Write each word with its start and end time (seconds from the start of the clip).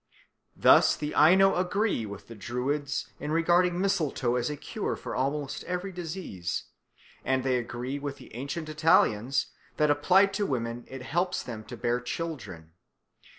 Thus 0.55 0.95
the 0.97 1.13
Aino 1.13 1.55
agree 1.55 2.07
with 2.07 2.27
the 2.27 2.33
Druids 2.33 3.11
in 3.19 3.31
regarding 3.31 3.79
mistletoe 3.79 4.35
as 4.35 4.49
a 4.49 4.57
cure 4.57 4.95
for 4.95 5.13
almost 5.15 5.63
every 5.65 5.91
disease, 5.91 6.63
and 7.23 7.43
they 7.43 7.59
agree 7.59 7.99
with 7.99 8.17
the 8.17 8.33
ancient 8.33 8.67
Italians 8.67 9.51
that 9.77 9.91
applied 9.91 10.33
to 10.33 10.45
women 10.47 10.85
it 10.87 11.03
helps 11.03 11.43
them 11.43 11.63
to 11.65 11.77
bear 11.77 11.99
children. 12.01 12.71